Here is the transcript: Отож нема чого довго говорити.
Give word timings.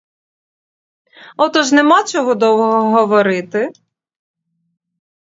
Отож 1.37 1.71
нема 1.71 2.03
чого 2.03 2.35
довго 2.35 2.91
говорити. 2.99 3.71